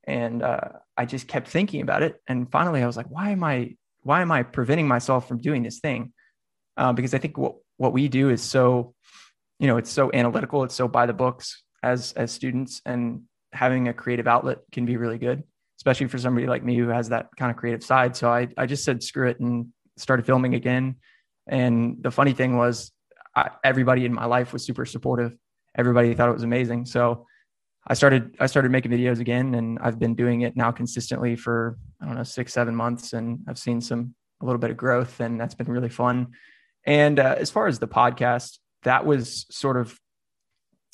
[0.04, 2.20] And uh, I just kept thinking about it.
[2.28, 5.64] And finally I was like, why am I why am I preventing myself from doing
[5.64, 6.12] this thing?
[6.76, 8.94] Uh, because I think what what we do is so,
[9.58, 13.88] you know, it's so analytical, it's so by the books as as students, and having
[13.88, 15.42] a creative outlet can be really good,
[15.86, 18.16] especially for somebody like me who has that kind of creative side.
[18.16, 20.96] So I I just said screw it and started filming again.
[21.46, 22.90] And the funny thing was,
[23.36, 25.36] I, everybody in my life was super supportive.
[25.76, 26.86] Everybody thought it was amazing.
[26.86, 27.26] So
[27.86, 31.78] I started I started making videos again, and I've been doing it now consistently for
[32.02, 35.20] I don't know six seven months, and I've seen some a little bit of growth,
[35.20, 36.32] and that's been really fun.
[36.84, 39.96] And uh, as far as the podcast, that was sort of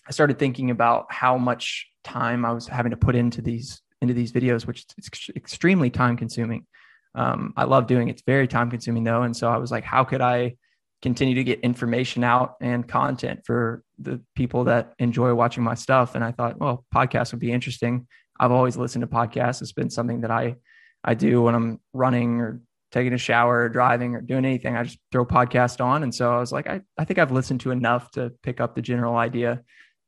[0.06, 4.12] I started thinking about how much time I was having to put into these into
[4.12, 6.66] these videos, which is ex- extremely time consuming.
[7.14, 8.12] Um, I love doing it.
[8.12, 10.56] It's very time consuming though, and so I was like, how could I
[11.02, 16.14] continue to get information out and content for the people that enjoy watching my stuff.
[16.14, 18.06] And I thought, well, podcasts would be interesting.
[18.38, 19.60] I've always listened to podcasts.
[19.60, 20.56] It's been something that I
[21.04, 22.62] I do when I'm running or
[22.92, 24.76] taking a shower or driving or doing anything.
[24.76, 26.04] I just throw podcast on.
[26.04, 28.76] And so I was like, I, I think I've listened to enough to pick up
[28.76, 29.62] the general idea.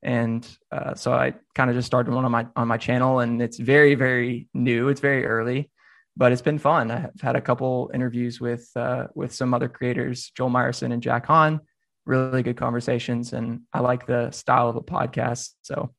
[0.04, 3.40] And uh, so I kind of just started one on my on my channel and
[3.40, 4.88] it's very, very new.
[4.88, 5.70] It's very early
[6.16, 6.90] but it's been fun.
[6.90, 11.26] I've had a couple interviews with uh, with some other creators, Joel Myerson and Jack
[11.26, 11.60] Hahn,
[12.06, 15.50] really good conversations, and I like the style of the podcast.
[15.62, 15.94] So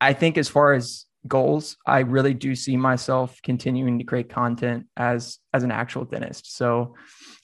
[0.00, 4.86] I think as far as goals, I really do see myself continuing to create content
[4.96, 6.56] as as an actual dentist.
[6.56, 6.96] So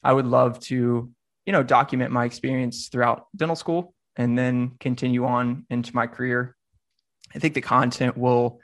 [0.03, 1.11] I would love to,
[1.45, 6.57] you know, document my experience throughout dental school and then continue on into my career.
[7.35, 8.61] I think the content will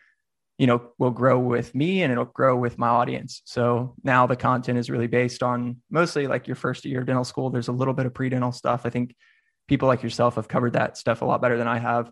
[0.58, 3.42] you know will grow with me and it'll grow with my audience.
[3.44, 7.24] So now the content is really based on mostly like your first year of dental
[7.24, 7.50] school.
[7.50, 8.82] There's a little bit of pre-dental stuff.
[8.84, 9.16] I think
[9.68, 12.10] people like yourself have covered that stuff a lot better than i have.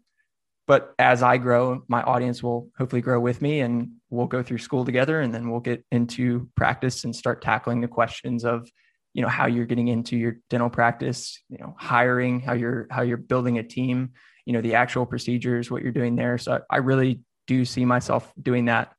[0.66, 4.59] But as i grow my audience will hopefully grow with me and we'll go through
[4.59, 8.68] school together and then we'll get into practice and start tackling the questions of
[9.12, 13.03] you know how you're getting into your dental practice you know hiring how you're how
[13.03, 14.11] you're building a team
[14.44, 17.20] you know the actual procedures what you're doing there so i really
[17.51, 18.94] do see myself doing that.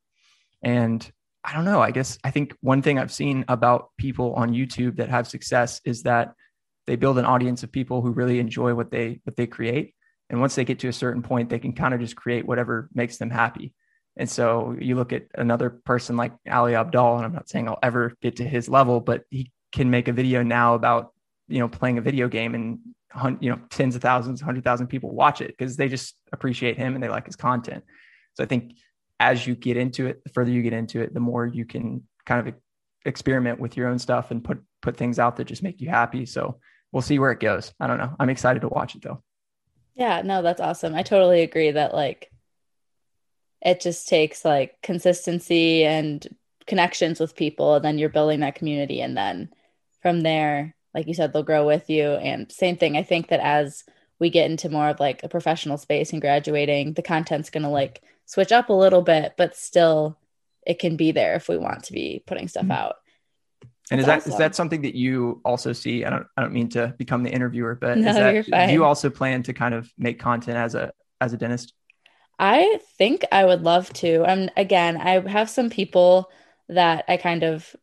[0.62, 1.10] And
[1.42, 1.82] I don't know.
[1.82, 5.80] I guess I think one thing I've seen about people on YouTube that have success
[5.86, 6.34] is that
[6.86, 9.96] they build an audience of people who really enjoy what they what they create.
[10.30, 12.90] And once they get to a certain point, they can kind of just create whatever
[12.94, 13.74] makes them happy.
[14.18, 17.80] And so you look at another person like Ali Abdaal, and I'm not saying I'll
[17.82, 21.14] ever get to his level, but he can make a video now about
[21.48, 22.80] you know playing a video game and
[23.42, 26.96] you know tens of thousands, hundred thousand people watch it because they just appreciate him
[26.96, 27.84] and they like his content.
[28.34, 28.74] So I think
[29.20, 32.04] as you get into it, the further you get into it, the more you can
[32.26, 32.54] kind of
[33.06, 36.26] experiment with your own stuff and put put things out that just make you happy.
[36.26, 36.60] So
[36.92, 37.74] we'll see where it goes.
[37.80, 38.16] I don't know.
[38.20, 39.22] I'm excited to watch it though.
[39.96, 40.96] Yeah, no, that's awesome.
[40.96, 42.32] I totally agree that like
[43.62, 46.28] it just takes like consistency and
[46.66, 49.50] connections with people and then you're building that community and then
[50.02, 53.40] from there like you said they'll grow with you and same thing i think that
[53.40, 53.84] as
[54.20, 57.70] we get into more of like a professional space and graduating the content's going to
[57.70, 60.18] like switch up a little bit, but still
[60.66, 62.72] it can be there if we want to be putting stuff mm-hmm.
[62.72, 62.96] out.
[63.90, 64.32] And is that awesome.
[64.32, 66.06] is that something that you also see?
[66.06, 68.86] I don't I don't mean to become the interviewer, but no, is that, do you
[68.86, 71.74] also plan to kind of make content as a as a dentist?
[72.40, 74.24] I think I would love to.
[74.24, 76.32] And again, I have some people
[76.70, 77.76] that I kind of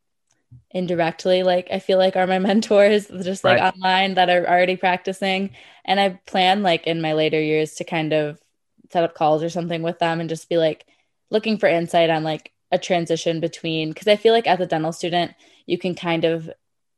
[0.70, 3.74] indirectly like I feel like are my mentors just like right.
[3.74, 5.50] online that are already practicing
[5.84, 8.40] and I plan like in my later years to kind of
[8.90, 10.86] set up calls or something with them and just be like
[11.30, 14.92] looking for insight on like a transition between because I feel like as a dental
[14.92, 15.32] student,
[15.66, 16.50] you can kind of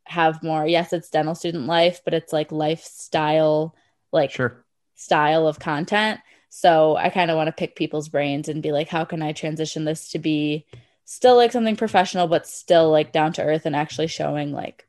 [0.04, 3.74] have more, yes, it's dental student life, but it's like lifestyle,
[4.12, 4.64] like sure.
[4.96, 6.20] style of content.
[6.48, 9.32] So I kind of want to pick people's brains and be like, how can I
[9.32, 10.66] transition this to be
[11.10, 14.86] still like something professional, but still like down to earth and actually showing like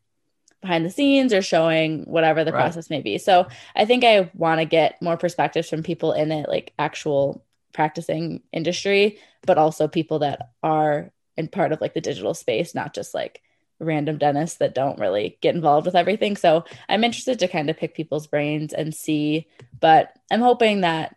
[0.62, 2.62] behind the scenes or showing whatever the right.
[2.62, 3.18] process may be.
[3.18, 7.44] So I think I want to get more perspectives from people in it, like actual
[7.74, 12.94] practicing industry, but also people that are in part of like the digital space, not
[12.94, 13.42] just like
[13.80, 16.38] random dentists that don't really get involved with everything.
[16.38, 19.48] So I'm interested to kind of pick people's brains and see,
[19.80, 21.16] but I'm hoping that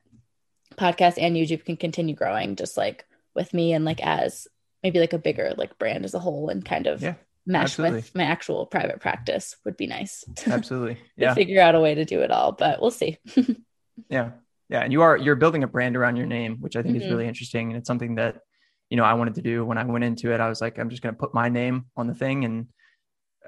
[0.77, 4.49] podcast and YouTube can continue growing just like with me and like as
[4.85, 7.15] maybe like a bigger like brand as a whole and kind of yeah
[7.47, 7.97] mesh Absolutely.
[7.97, 10.25] with my actual private practice would be nice.
[10.47, 10.99] Absolutely.
[11.17, 11.35] Yeah.
[11.35, 13.19] figure out a way to do it all, but we'll see.
[14.09, 14.31] yeah.
[14.71, 14.81] Yeah.
[14.81, 17.05] And you are, you're building a brand around your name, which I think mm-hmm.
[17.05, 17.69] is really interesting.
[17.69, 18.41] And it's something that,
[18.89, 20.41] you know, I wanted to do when I went into it.
[20.41, 22.67] I was like, I'm just going to put my name on the thing and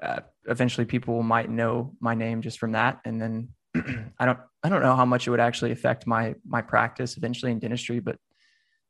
[0.01, 2.99] uh, eventually people might know my name just from that.
[3.03, 3.49] And then
[4.19, 7.51] I don't, I don't know how much it would actually affect my, my practice eventually
[7.51, 8.17] in dentistry, but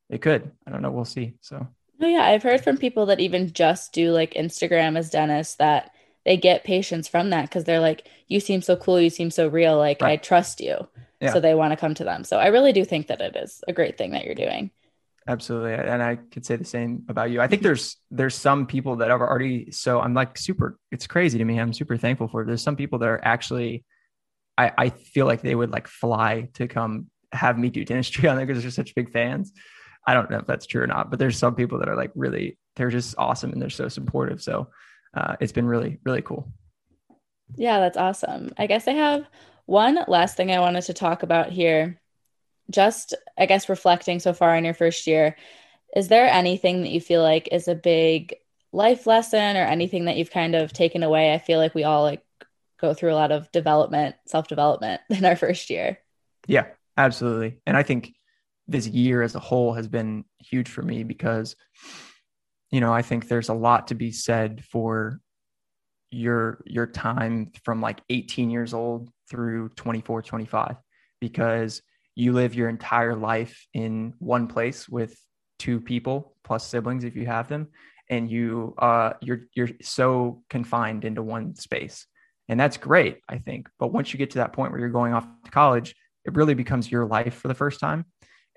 [0.10, 0.92] it could, I don't know.
[0.92, 1.36] We'll see.
[1.42, 1.68] So
[2.02, 5.92] Oh yeah, I've heard from people that even just do like Instagram as dentists that
[6.26, 9.48] they get patients from that because they're like, "You seem so cool, you seem so
[9.48, 10.20] real, like right.
[10.20, 10.88] I trust you."
[11.20, 11.34] Yeah.
[11.34, 12.24] So they want to come to them.
[12.24, 14.70] So I really do think that it is a great thing that you're doing.
[15.28, 17.42] Absolutely, and I could say the same about you.
[17.42, 20.78] I think there's there's some people that are already so I'm like super.
[20.92, 21.60] It's crazy to me.
[21.60, 22.44] I'm super thankful for.
[22.44, 22.46] It.
[22.46, 23.84] There's some people that are actually,
[24.58, 28.38] I I feel like they would like fly to come have me do dentistry on
[28.38, 29.52] there because they're such big fans.
[30.08, 32.12] I don't know if that's true or not, but there's some people that are like
[32.16, 34.42] really, they're just awesome and they're so supportive.
[34.42, 34.70] So
[35.14, 36.50] uh, it's been really, really cool.
[37.56, 38.52] Yeah, that's awesome.
[38.58, 39.28] I guess I have
[39.66, 42.00] one last thing I wanted to talk about here.
[42.70, 45.36] Just, I guess, reflecting so far in your first year,
[45.96, 48.36] is there anything that you feel like is a big
[48.72, 51.34] life lesson or anything that you've kind of taken away?
[51.34, 52.24] I feel like we all like
[52.80, 56.00] go through a lot of development, self development in our first year.
[56.46, 56.66] Yeah,
[56.98, 57.60] absolutely.
[57.66, 58.14] And I think
[58.68, 61.56] this year as a whole has been huge for me because,
[62.72, 65.20] you know, I think there's a lot to be said for
[66.12, 70.78] your your time from like 18 years old through 24 25
[71.20, 71.82] because
[72.16, 75.20] you live your entire life in one place with
[75.60, 77.68] two people plus siblings if you have them
[78.10, 82.06] and you uh you're you're so confined into one space.
[82.50, 83.68] And that's great i think.
[83.80, 86.54] But once you get to that point where you're going off to college it really
[86.54, 88.06] becomes your life for the first time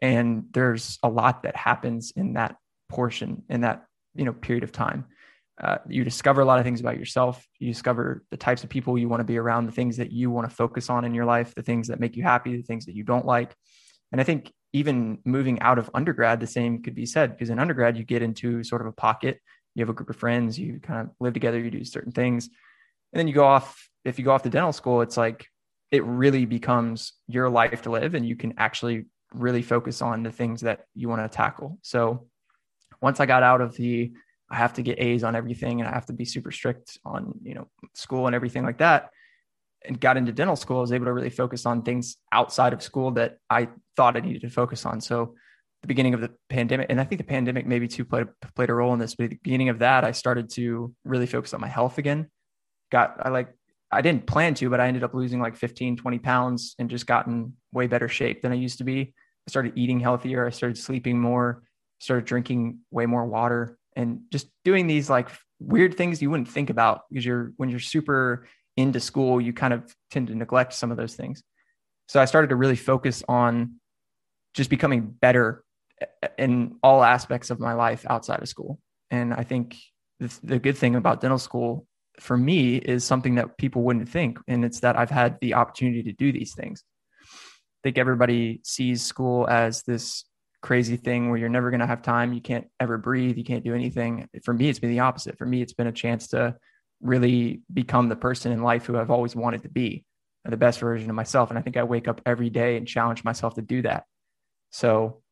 [0.01, 2.57] and there's a lot that happens in that
[2.89, 5.07] portion in that you know period of time.
[5.61, 7.47] Uh, you discover a lot of things about yourself.
[7.59, 10.31] You discover the types of people you want to be around the things that you
[10.31, 12.87] want to focus on in your life the things that make you happy the things
[12.87, 13.55] that you don't like.
[14.13, 17.59] And i think even moving out of undergrad the same could be said because in
[17.59, 19.41] undergrad you get into sort of a pocket.
[19.75, 22.47] You have a group of friends you kind of live together you do certain things.
[23.13, 25.47] And then you go off if you go off to dental school it's like
[25.91, 30.33] it really becomes your life to live and you can actually really focus on the
[30.33, 32.27] things that you want to tackle so
[33.01, 34.13] once i got out of the
[34.51, 37.35] I have to get A's on everything and I have to be super strict on,
[37.43, 39.11] you know, school and everything like that.
[39.87, 42.83] And got into dental school, I was able to really focus on things outside of
[42.83, 45.01] school that I thought I needed to focus on.
[45.01, 45.35] So
[45.83, 48.75] the beginning of the pandemic, and I think the pandemic maybe too played played a
[48.75, 51.61] role in this, but at the beginning of that, I started to really focus on
[51.61, 52.29] my health again.
[52.91, 53.55] Got I like
[53.93, 57.07] I didn't plan to, but I ended up losing like 15, 20 pounds and just
[57.07, 59.01] gotten way better shape than I used to be.
[59.01, 60.47] I started eating healthier.
[60.47, 61.63] I started sleeping more,
[61.99, 66.71] started drinking way more water and just doing these like weird things you wouldn't think
[66.71, 70.91] about because you're when you're super into school you kind of tend to neglect some
[70.91, 71.43] of those things
[72.09, 73.75] so i started to really focus on
[74.55, 75.65] just becoming better
[76.39, 78.79] in all aspects of my life outside of school
[79.11, 79.77] and i think
[80.19, 81.87] the, the good thing about dental school
[82.21, 86.03] for me is something that people wouldn't think and it's that i've had the opportunity
[86.03, 86.85] to do these things
[87.23, 90.25] i think everybody sees school as this
[90.63, 92.33] crazy thing where you're never going to have time.
[92.33, 93.39] You can't ever breathe.
[93.39, 94.29] You can't do anything.
[94.43, 95.39] For me, it's been the opposite.
[95.39, 96.57] For me, it's been a chance to
[97.01, 100.05] really become the person in life who I've always wanted to be,
[100.45, 101.51] the best version of myself.
[101.51, 104.05] And I think I wake up every day and challenge myself to do that.
[104.71, 105.23] So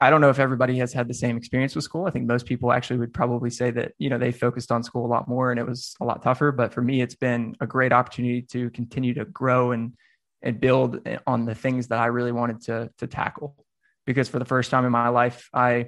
[0.00, 2.06] I don't know if everybody has had the same experience with school.
[2.06, 5.06] I think most people actually would probably say that, you know, they focused on school
[5.06, 6.52] a lot more and it was a lot tougher.
[6.52, 9.94] But for me, it's been a great opportunity to continue to grow and
[10.42, 13.56] and build on the things that I really wanted to to tackle
[14.04, 15.86] because for the first time in my life, I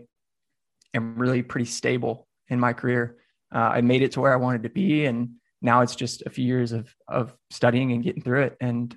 [0.95, 3.17] am really pretty stable in my career.
[3.55, 6.31] Uh, I made it to where I wanted to be, and now it's just a
[6.31, 8.57] few years of of studying and getting through it.
[8.61, 8.97] And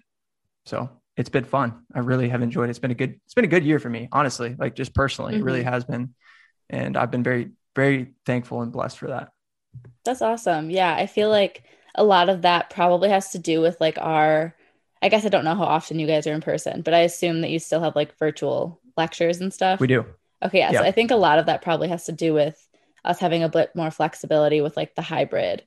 [0.65, 1.83] so it's been fun.
[1.93, 2.71] I really have enjoyed it.
[2.71, 4.55] It's been a good it's been a good year for me, honestly.
[4.57, 5.41] Like just personally, mm-hmm.
[5.41, 5.73] it really mm-hmm.
[5.73, 6.13] has been,
[6.69, 9.29] and I've been very very thankful and blessed for that.
[10.05, 10.69] That's awesome.
[10.69, 11.63] Yeah, I feel like
[11.95, 14.55] a lot of that probably has to do with like our
[15.01, 17.41] I guess I don't know how often you guys are in person, but I assume
[17.41, 19.79] that you still have like virtual lectures and stuff?
[19.79, 20.05] We do.
[20.43, 20.79] Okay, yeah, yeah.
[20.79, 22.67] So I think a lot of that probably has to do with
[23.03, 25.63] us having a bit more flexibility with like the hybrid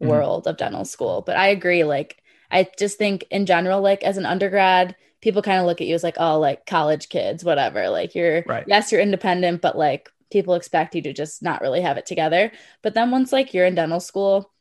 [0.00, 0.10] mm-hmm.
[0.10, 1.22] world of dental school.
[1.22, 1.84] But I agree.
[1.84, 2.22] Like,
[2.54, 5.94] I just think in general, like as an undergrad, people kind of look at you
[5.94, 7.88] as like, oh, like college kids, whatever.
[7.88, 8.64] Like you're, right.
[8.68, 12.52] yes, you're independent, but like people expect you to just not really have it together.
[12.82, 14.52] But then once like you're in dental school,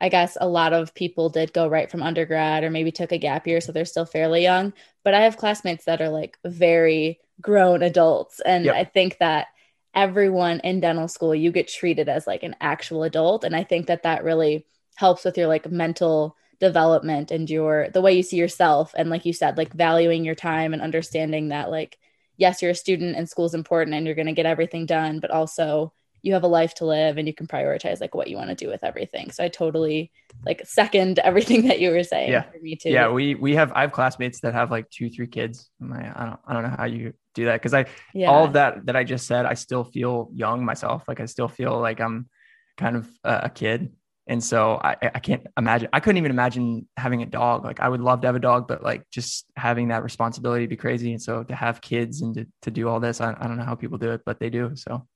[0.00, 3.18] I guess a lot of people did go right from undergrad or maybe took a
[3.18, 3.60] gap year.
[3.60, 4.72] So they're still fairly young.
[5.04, 8.40] But I have classmates that are like very grown adults.
[8.40, 8.76] And yep.
[8.76, 9.48] I think that
[9.94, 13.44] everyone in dental school, you get treated as like an actual adult.
[13.44, 18.00] And I think that that really helps with your like mental development and your the
[18.00, 21.70] way you see yourself and like you said like valuing your time and understanding that
[21.70, 21.98] like
[22.36, 25.32] yes you're a student and school's important and you're going to get everything done but
[25.32, 28.48] also you have a life to live and you can prioritize like what you want
[28.48, 29.32] to do with everything.
[29.32, 30.12] So I totally
[30.46, 32.30] like second everything that you were saying.
[32.30, 32.90] Yeah, me too.
[32.90, 35.68] Yeah, we we have I have classmates that have like two three kids.
[35.80, 38.30] Like, I don't I don't know how you do that because I yeah.
[38.30, 41.02] all of that that I just said I still feel young myself.
[41.08, 42.28] Like I still feel like I'm
[42.76, 43.92] kind of a, kid.
[44.26, 47.64] And so I, I can't imagine, I couldn't even imagine having a dog.
[47.64, 50.76] Like I would love to have a dog, but like just having that responsibility be
[50.76, 51.10] crazy.
[51.12, 53.64] And so to have kids and to, to do all this, I, I don't know
[53.64, 54.76] how people do it, but they do.
[54.76, 55.06] So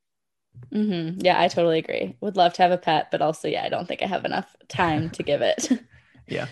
[0.75, 1.21] Mm-hmm.
[1.21, 2.17] Yeah, I totally agree.
[2.21, 4.55] Would love to have a pet, but also, yeah, I don't think I have enough
[4.69, 5.69] time to give it.
[6.29, 6.47] yeah.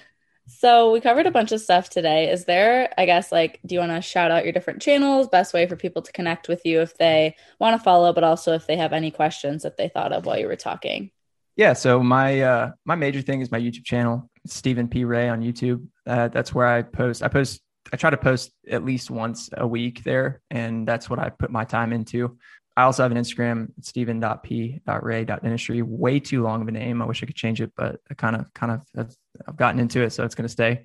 [0.46, 2.30] So we covered a bunch of stuff today.
[2.30, 5.28] Is there, I guess, like, do you want to shout out your different channels?
[5.28, 8.52] Best way for people to connect with you if they want to follow, but also
[8.52, 11.11] if they have any questions that they thought of while you were talking.
[11.57, 11.72] Yeah.
[11.72, 15.86] So my uh, my major thing is my YouTube channel, Stephen P Ray on YouTube.
[16.07, 17.22] Uh, that's where I post.
[17.22, 17.61] I post.
[17.92, 21.50] I try to post at least once a week there, and that's what I put
[21.50, 22.38] my time into.
[22.76, 25.82] I also have an Instagram, stephen.p.ray.dentistry.
[25.82, 27.02] Way too long of a name.
[27.02, 30.02] I wish I could change it, but I kind of, kind of, I've gotten into
[30.02, 30.84] it, so it's going to stay.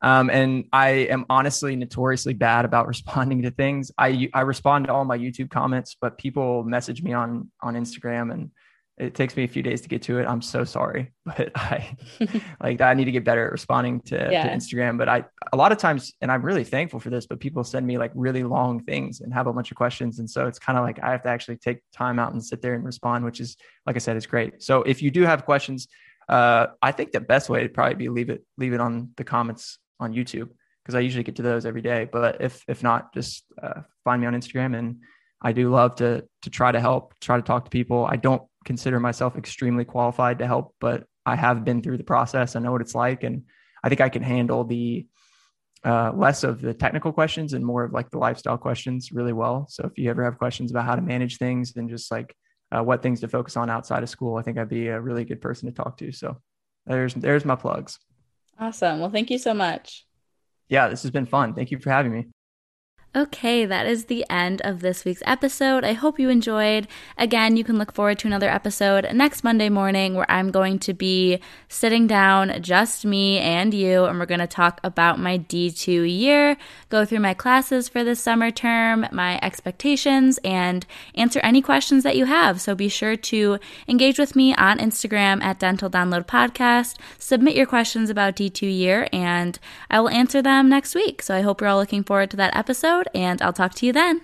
[0.00, 3.92] Um, and I am honestly notoriously bad about responding to things.
[3.98, 8.32] I I respond to all my YouTube comments, but people message me on on Instagram,
[8.32, 8.50] and
[8.98, 10.26] it takes me a few days to get to it.
[10.26, 11.96] I'm so sorry, but I
[12.60, 14.44] like I need to get better at responding to, yeah.
[14.44, 14.98] to, Instagram.
[14.98, 17.26] But I a lot of times, and I'm really thankful for this.
[17.26, 20.28] But people send me like really long things and have a bunch of questions, and
[20.28, 22.74] so it's kind of like I have to actually take time out and sit there
[22.74, 24.62] and respond, which is like I said, is great.
[24.62, 25.88] So if you do have questions,
[26.28, 29.24] uh, I think the best way to probably be leave it leave it on the
[29.24, 30.48] comments on YouTube
[30.82, 32.08] because I usually get to those every day.
[32.10, 35.02] But if if not, just uh, find me on Instagram, and
[35.40, 38.06] I do love to to try to help, try to talk to people.
[38.06, 42.54] I don't consider myself extremely qualified to help, but I have been through the process.
[42.54, 43.44] I know what it's like, and
[43.82, 45.06] I think I can handle the
[45.84, 49.66] uh, less of the technical questions and more of like the lifestyle questions really well.
[49.70, 52.36] So if you ever have questions about how to manage things and just like
[52.70, 55.24] uh, what things to focus on outside of school, I think I'd be a really
[55.24, 56.12] good person to talk to.
[56.12, 56.36] So
[56.84, 57.98] there's there's my plugs.
[58.60, 59.00] Awesome.
[59.00, 60.04] Well, thank you so much.
[60.68, 61.54] Yeah, this has been fun.
[61.54, 62.26] Thank you for having me.
[63.16, 65.82] Okay, that is the end of this week's episode.
[65.82, 66.86] I hope you enjoyed.
[67.16, 70.92] Again, you can look forward to another episode next Monday morning where I'm going to
[70.92, 76.18] be sitting down, just me and you, and we're going to talk about my D2
[76.18, 76.58] year,
[76.90, 80.84] go through my classes for this summer term, my expectations, and
[81.14, 82.60] answer any questions that you have.
[82.60, 86.96] So be sure to engage with me on Instagram at Dental Download Podcast.
[87.16, 89.58] Submit your questions about D2 year, and
[89.90, 91.22] I will answer them next week.
[91.22, 93.86] So I hope you're all looking forward to that episode episode, and I'll talk to
[93.86, 94.22] you then.